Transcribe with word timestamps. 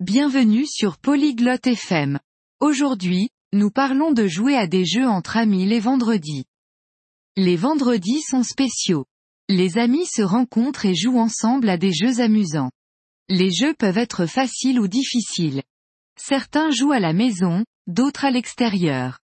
Bienvenue 0.00 0.66
sur 0.66 0.98
Polyglotte 0.98 1.66
FM. 1.66 2.20
Aujourd'hui, 2.60 3.30
nous 3.54 3.70
parlons 3.70 4.12
de 4.12 4.26
jouer 4.26 4.54
à 4.54 4.66
des 4.66 4.84
jeux 4.84 5.08
entre 5.08 5.38
amis 5.38 5.64
les 5.64 5.80
vendredis. 5.80 6.44
Les 7.34 7.56
vendredis 7.56 8.20
sont 8.20 8.42
spéciaux. 8.42 9.06
Les 9.48 9.78
amis 9.78 10.04
se 10.04 10.20
rencontrent 10.20 10.84
et 10.84 10.94
jouent 10.94 11.18
ensemble 11.18 11.70
à 11.70 11.78
des 11.78 11.94
jeux 11.94 12.20
amusants. 12.20 12.70
Les 13.30 13.50
jeux 13.50 13.72
peuvent 13.72 13.96
être 13.96 14.26
faciles 14.26 14.80
ou 14.80 14.86
difficiles. 14.86 15.62
Certains 16.20 16.70
jouent 16.70 16.92
à 16.92 17.00
la 17.00 17.14
maison, 17.14 17.64
d'autres 17.86 18.26
à 18.26 18.30
l'extérieur. 18.30 19.20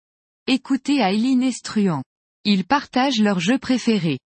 Écoutez 0.47 0.97
Aileen 0.97 1.43
Estruan. 1.43 2.04
Ils 2.43 2.65
partagent 2.65 3.21
leurs 3.21 3.39
jeux 3.39 3.57
préférés. 3.57 4.20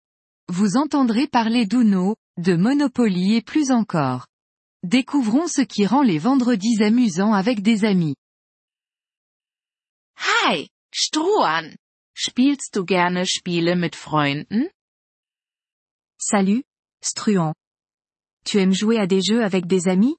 Vous 0.49 0.79
entendrez 0.79 1.27
parler 1.27 1.67
d'Uno, 1.67 2.17
de 2.39 2.57
Monopoly 2.57 3.35
et 3.35 3.43
plus 3.43 3.71
encore. 3.71 4.27
Découvrons 4.83 5.47
ce 5.47 5.61
qui 5.61 5.85
rend 5.85 6.03
les 6.03 6.19
vendredis 6.19 6.83
amusants 6.83 7.35
avec 7.35 7.61
des 7.61 7.85
amis. 7.85 8.17
Hi, 10.17 10.69
Struan. 10.93 11.77
Spielst 12.15 12.75
du 12.75 12.85
gerne 12.85 13.25
Spiele 13.27 13.77
mit 13.77 13.95
Freunden? 13.95 14.71
Salut, 16.19 16.65
Struan. 17.03 17.55
Tu 18.45 18.59
aimes 18.59 18.73
jouer 18.75 18.99
à 18.99 19.07
des 19.07 19.23
jeux 19.23 19.45
avec 19.45 19.67
des 19.67 19.89
amis? 19.89 20.17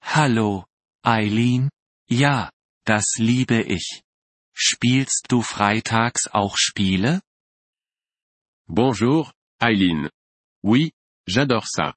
Hallo, 0.00 0.64
Eileen. 1.04 1.68
Ja, 2.08 2.50
das 2.86 3.18
liebe 3.18 3.60
ich. 3.60 4.02
Spielst 4.54 5.26
du 5.30 5.42
freitags 5.42 6.28
auch 6.32 6.56
Spiele? 6.56 7.22
Bonjour, 8.68 9.32
Eileen. 9.60 10.10
Oui, 10.62 10.92
j'adore 11.26 11.66
ça. 11.66 11.94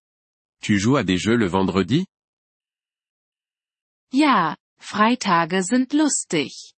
Tu 0.63 0.79
joues 0.79 0.95
à 0.95 1.03
des 1.03 1.17
jeux 1.17 1.35
le 1.35 1.47
vendredi? 1.47 2.05
Ja, 4.13 4.55
Freitage 4.79 5.61
sind 5.63 5.91
lustig. 5.91 6.73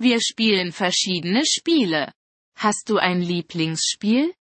Wir 0.00 0.20
spielen 0.20 0.72
verschiedene 0.72 1.46
Spiele. 1.46 2.12
Hast 2.56 2.88
du 2.88 2.98
ein 2.98 3.20
Lieblingsspiel? 3.20 4.34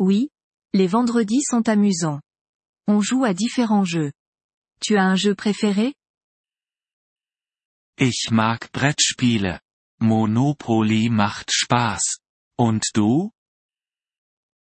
Oui, 0.00 0.30
les 0.74 0.88
vendredis 0.88 1.44
sont 1.44 1.68
amusants. 1.68 2.20
On 2.88 3.00
joue 3.00 3.24
à 3.24 3.32
différents 3.32 3.84
jeux. 3.84 4.10
Tu 4.80 4.96
as 4.96 5.04
un 5.04 5.14
jeu 5.14 5.36
préféré? 5.36 5.94
Ich 7.96 8.32
mag 8.32 8.68
Brettspiele. 8.72 9.60
Monopoly 10.00 11.10
macht 11.10 11.52
Spaß. 11.52 12.18
Und 12.58 12.82
du? 12.94 13.30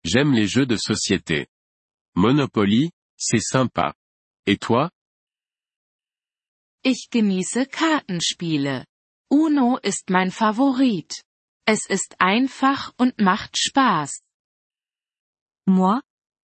J'aime 0.05 0.33
les 0.35 0.47
jeux 0.47 0.67
de 0.67 0.77
société. 0.77 1.47
Monopoly, 2.15 2.91
c'est 3.17 3.41
sympa. 3.41 3.93
Et 4.45 4.57
toi? 4.57 4.89
Ich 6.83 7.09
genieße 7.09 7.67
Kartenspiele. 7.67 8.85
Uno 9.29 9.77
ist 9.77 10.09
mein 10.09 10.31
Favorit. 10.31 11.23
Es 11.65 11.85
ist 11.85 12.15
einfach 12.19 12.91
und 12.97 13.19
macht 13.19 13.55
Spaß. 13.57 14.21
Moi, 15.67 16.01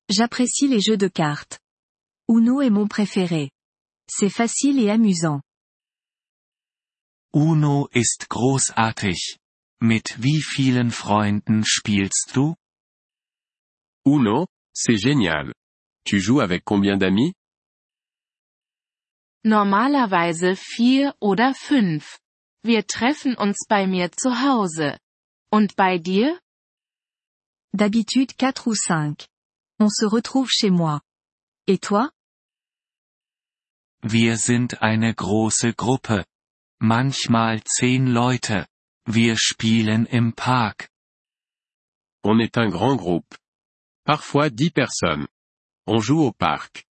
j'apprécie 0.10 0.68
les 0.68 0.82
jeux 0.86 0.98
de 0.98 1.10
cartes. 1.10 1.60
Uno 2.30 2.62
est 2.62 2.70
mon 2.70 2.88
préféré. 2.88 3.50
C'est 4.10 4.30
facile 4.30 4.80
et 4.80 4.90
amusant. 4.90 5.42
Uno 7.34 7.88
ist 7.92 8.30
großartig. 8.30 9.38
Mit 9.82 10.24
wie 10.24 10.42
vielen 10.42 10.92
Freunden 10.92 11.64
spielst 11.66 12.32
du? 12.36 12.56
Uno, 14.06 14.48
c'est 14.80 14.98
génial. 14.98 15.54
Tu 16.06 16.20
joues 16.20 16.40
avec 16.40 16.64
combien 16.64 16.98
d'amis? 16.98 17.34
Normalerweise 19.44 20.56
vier 20.56 21.14
oder 21.20 21.54
fünf. 21.56 22.20
Wir 22.64 22.86
treffen 22.86 23.36
uns 23.38 23.66
bei 23.68 23.88
mir 23.88 24.12
zu 24.12 24.30
Hause. 24.30 25.00
Und 25.52 25.76
bei 25.76 25.98
dir? 25.98 26.40
D'habitude 27.74 28.34
4 28.38 28.68
ou 28.68 28.76
5. 28.76 29.28
On 29.80 29.90
se 29.90 30.06
retrouve 30.06 30.52
chez 30.52 30.70
moi. 30.70 31.02
Et 31.66 31.80
toi? 31.82 32.12
Wir 34.04 34.38
sind 34.38 34.82
eine 34.82 35.16
große 35.16 35.74
Gruppe. 35.74 36.26
Manchmal 36.80 37.64
zehn 37.64 38.06
Leute. 38.08 38.68
Wir 39.06 39.38
spielen 39.38 40.06
im 40.06 40.34
Park. 40.34 40.90
On 42.24 42.40
est 42.40 42.58
un 42.58 42.70
grand 42.70 42.98
groupe. 42.98 43.38
Parfois 44.08 44.50
dix 44.50 44.72
personnes. 44.72 45.28
On 45.86 46.00
joue 46.00 46.24
au 46.24 46.32
parc. 46.32 46.86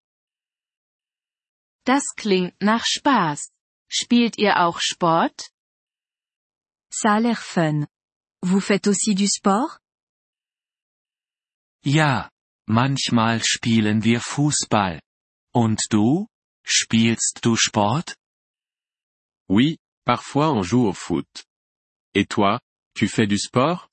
Das 1.83 2.03
klingt 2.15 2.53
nach 2.61 2.85
Spaß. 2.85 3.49
Spielt 3.89 4.37
ihr 4.37 4.57
auch 4.57 4.79
Sport? 4.79 5.49
Ça 6.91 7.15
a 7.15 7.19
l'air 7.19 7.41
fun. 7.41 7.87
Vous 8.43 8.61
faites 8.61 8.87
aussi 8.87 9.15
du 9.15 9.27
sport? 9.27 9.79
Ja, 11.83 12.29
manchmal 12.67 13.43
spielen 13.43 14.03
wir 14.03 14.21
Fußball. 14.21 15.01
Und 15.55 15.81
du? 15.89 16.27
Spielst 16.63 17.39
du 17.43 17.55
Sport? 17.55 18.15
Oui, 19.49 19.79
parfois 20.05 20.51
on 20.51 20.61
joue 20.61 20.85
au 20.87 20.93
foot. 20.93 21.45
Et 22.13 22.27
toi, 22.27 22.59
tu 22.93 23.07
fais 23.07 23.25
du 23.25 23.39
sport? 23.39 23.89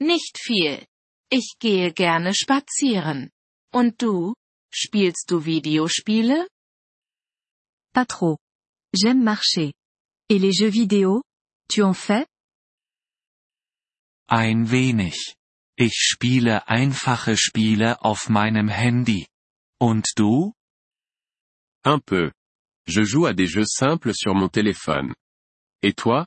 Nicht 0.00 0.38
viel. 0.38 0.86
Ich 1.32 1.58
gehe 1.60 1.92
gerne 1.92 2.34
spazieren. 2.34 3.30
Und 3.72 4.02
du? 4.02 4.34
Spielst 4.72 5.30
du 5.30 5.44
Videospiele? 5.44 6.48
Pas 7.92 8.06
trop. 8.06 8.38
J'aime 8.92 9.22
marcher. 9.22 9.72
Et 10.28 10.38
les 10.40 10.52
jeux 10.52 10.72
vidéo? 10.72 11.22
Tu 11.68 11.82
en 11.82 11.94
fais? 11.94 12.26
Ein 14.28 14.70
wenig. 14.70 15.36
Ich 15.76 15.94
spiele 15.94 16.68
einfache 16.68 17.36
Spiele 17.36 18.02
auf 18.02 18.28
meinem 18.28 18.68
Handy. 18.68 19.26
Und 19.80 20.06
du? 20.16 20.52
Un 21.84 22.00
peu. 22.00 22.32
Je 22.86 23.04
joue 23.04 23.26
à 23.26 23.34
des 23.34 23.46
jeux 23.46 23.66
simples 23.66 24.14
sur 24.14 24.34
mon 24.34 24.48
téléphone. 24.48 25.14
Et 25.82 25.94
toi? 25.94 26.26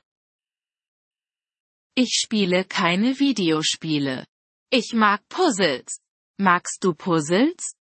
Ich 1.94 2.20
spiele 2.22 2.64
keine 2.64 3.12
Videospiele. 3.18 4.26
Ich 4.70 4.92
mag 4.94 5.20
Puzzles. 5.28 6.00
Magst 6.38 6.82
du 6.82 6.94
Puzzles? 6.94 7.74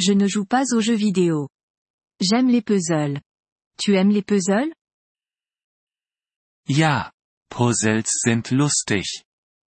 Je 0.00 0.12
ne 0.14 0.26
joue 0.26 0.46
pas 0.46 0.64
aux 0.74 0.80
jeux 0.80 0.96
vidéo. 0.96 1.48
J'aime 2.20 2.48
les 2.48 2.62
puzzles. 2.62 3.20
Tu 3.78 3.94
aimes 3.94 4.10
les 4.10 4.22
puzzles? 4.22 4.72
Ja, 6.66 7.12
Puzzles 7.50 8.10
sind 8.22 8.50
lustig. 8.50 9.24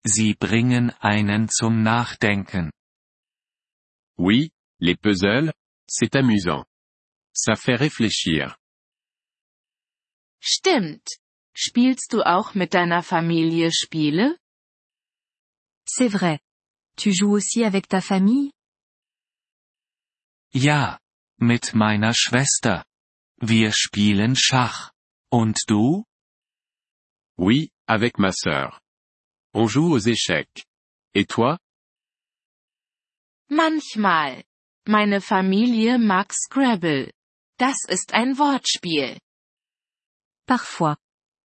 Sie 0.04 0.34
bringen 0.34 0.90
einen 1.00 1.48
zum 1.48 1.82
Nachdenken. 1.82 2.70
Oui, 4.18 4.50
les 4.80 4.96
puzzles, 4.96 5.52
c'est 5.88 6.14
amusant. 6.16 6.64
Ça 7.34 7.54
fait 7.56 7.74
réfléchir. 7.74 8.56
Stimmt. 10.40 11.18
Spielst 11.54 12.12
du 12.12 12.22
auch 12.22 12.54
mit 12.54 12.74
deiner 12.74 13.02
Familie 13.02 13.72
Spiele? 13.72 14.38
C'est 15.86 16.08
vrai. 16.08 16.40
Tu 16.96 17.12
joues 17.12 17.32
aussi 17.32 17.64
avec 17.64 17.88
ta 17.88 18.00
famille? 18.00 18.52
Ja, 20.52 20.98
mit 21.40 21.74
meiner 21.74 22.12
Schwester. 22.14 22.82
Wir 23.40 23.72
spielen 23.72 24.34
Schach. 24.34 24.92
Und 25.30 25.56
du? 25.68 26.04
Oui, 27.38 27.70
avec 27.86 28.18
ma 28.18 28.32
sœur. 28.32 28.80
On 29.52 29.66
joue 29.66 29.92
aux 29.92 29.98
échecs. 29.98 30.64
Et 31.14 31.26
toi? 31.26 31.58
Manchmal. 33.50 34.42
Meine 34.88 35.20
Familie 35.20 35.98
mag 35.98 36.32
Scrabble. 36.32 37.12
Das 37.58 37.76
ist 37.88 38.12
ein 38.14 38.38
Wortspiel. 38.38 39.18
Parfois. 40.46 40.96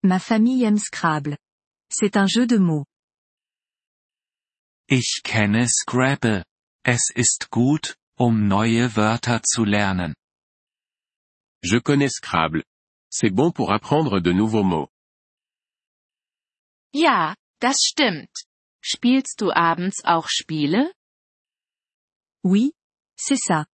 Ma 0.03 0.19
famille 0.19 0.63
aime 0.63 0.79
Scrabble. 0.79 1.37
C'est 1.89 2.15
un 2.17 2.27
jeu 2.27 2.47
de 2.47 2.57
mots. 2.57 2.85
Ich 4.93 5.21
kenne 5.23 5.69
Scrabble. 5.69 6.43
Es 6.83 7.11
ist 7.15 7.49
gut, 7.49 7.95
um 8.17 8.49
neue 8.49 8.93
Wörter 8.97 9.41
zu 9.41 9.63
lernen. 9.63 10.13
Je 11.63 11.79
connais 11.79 12.15
Scrabble. 12.15 12.65
C'est 13.09 13.29
bon 13.33 13.53
pour 13.53 13.71
apprendre 13.71 14.19
de 14.19 14.33
nouveaux 14.33 14.65
mots. 14.65 14.89
Ja, 16.93 17.37
das 17.61 17.77
stimmt. 17.85 18.33
Spielst 18.83 19.39
du 19.39 19.53
abends 19.53 20.03
auch 20.03 20.27
Spiele? 20.27 20.91
Oui, 22.43 22.73
c'est 23.15 23.39
ça. 23.39 23.67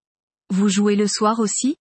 Vous 0.52 0.69
jouez 0.69 0.96
le 0.96 1.08
soir 1.08 1.40
aussi? 1.40 1.80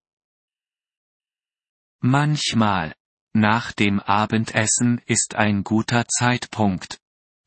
Manchmal. 2.01 2.95
Nach 3.35 3.75
dem 3.75 4.01
Abendessen 4.01 5.03
ist 5.05 5.35
ein 5.35 5.63
guter 5.63 6.07
Zeitpunkt. 6.09 7.01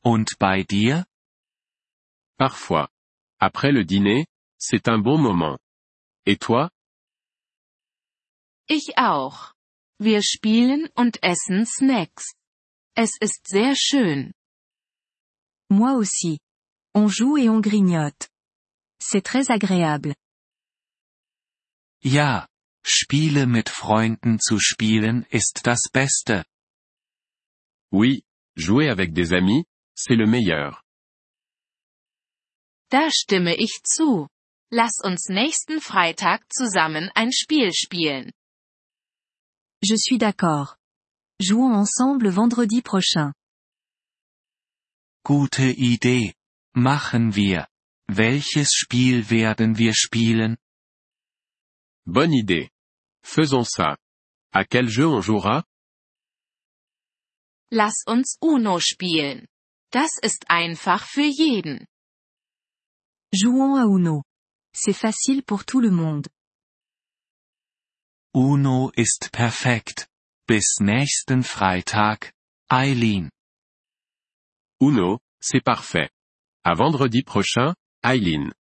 Und 0.04 0.38
bei 0.38 0.62
dir? 0.62 1.09
Parfois. 2.40 2.90
Après 3.40 3.72
le 3.72 3.86
dîner, 3.86 4.26
C'est 4.60 4.90
un 4.90 5.00
bon 5.00 5.18
moment. 5.18 5.58
Et 6.26 6.38
toi? 6.38 6.70
Ich 8.68 8.98
auch. 8.98 9.54
Wir 10.00 10.22
spielen 10.22 10.90
und 10.96 11.18
essen 11.24 11.66
Snacks. 11.66 12.36
Es 12.96 13.12
ist 13.22 13.48
sehr 13.48 13.76
schön. 13.76 14.34
Moi 15.70 15.94
aussi. 15.94 16.40
On 16.94 17.08
joue 17.08 17.38
et 17.38 17.50
on 17.50 17.62
grignote. 17.62 18.30
C'est 19.00 19.24
très 19.24 19.50
agréable. 19.50 20.14
Ja, 22.04 22.48
Spiele 22.84 23.46
mit 23.46 23.70
Freunden 23.70 24.40
zu 24.40 24.60
spielen 24.60 25.26
ist 25.32 25.66
das 25.66 25.90
Beste. 25.92 26.44
Oui, 27.92 28.24
jouer 28.56 28.90
avec 28.90 29.14
des 29.14 29.34
amis, 29.34 29.66
c'est 29.96 30.16
le 30.16 30.28
meilleur. 30.28 30.84
Da 32.92 33.10
stimme 33.12 33.56
ich 33.56 33.82
zu. 33.84 34.28
Lass 34.72 35.00
uns 35.04 35.30
nächsten 35.30 35.80
Freitag 35.82 36.42
zusammen 36.52 37.12
ein 37.16 37.32
Spiel 37.32 37.72
spielen. 37.74 38.32
Je 39.82 39.96
suis 39.98 40.18
d'accord. 40.20 40.76
Jouons 41.42 41.76
ensemble 41.76 42.36
vendredi 42.36 42.82
prochain. 42.82 43.34
Gute 45.24 45.72
Idee. 45.72 46.34
Machen 46.76 47.36
wir. 47.36 47.68
Welches 48.08 48.74
Spiel 48.74 49.30
werden 49.30 49.78
wir 49.78 49.94
spielen? 49.94 50.58
Bonne 52.06 52.34
idée. 52.34 52.70
Faisons 53.24 53.70
ça. 53.70 53.98
À 54.52 54.66
quel 54.66 54.90
jeu 54.90 55.16
on 55.16 55.22
jouera? 55.22 55.64
Lass 57.72 58.04
uns 58.08 58.38
Uno 58.42 58.80
spielen. 58.80 59.48
Das 59.92 60.18
ist 60.22 60.50
einfach 60.50 61.06
für 61.06 61.22
jeden. 61.22 61.86
Jouons 63.32 63.76
à 63.76 63.84
Uno. 63.86 64.24
C'est 64.74 64.94
facile 64.94 65.44
pour 65.44 65.66
tout 65.66 65.80
le 65.80 65.92
monde. 65.92 66.28
Uno 68.34 68.92
ist 68.96 69.30
perfekt. 69.32 70.08
Bis 70.48 70.80
nächsten 70.80 71.44
Freitag, 71.44 72.32
Eileen. 72.72 73.30
Uno, 74.82 75.20
c'est 75.40 75.62
parfait. 75.64 76.10
À 76.64 76.74
vendredi 76.74 77.22
prochain, 77.24 77.76
Eileen. 78.04 78.52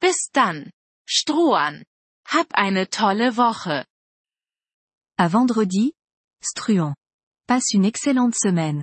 Bis 0.00 0.30
dann. 0.32 0.70
Strohan. 1.06 1.82
Hab 2.24 2.46
eine 2.54 2.86
tolle 2.88 3.36
Woche. 3.36 3.84
À 5.18 5.28
vendredi, 5.28 5.92
Struan. 6.40 6.94
Passe 7.48 7.74
une 7.74 7.84
excellente 7.84 8.36
semaine. 8.36 8.82